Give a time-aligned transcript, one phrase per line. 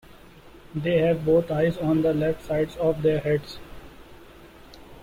[0.73, 3.59] They have both eyes on the left sides of their heads.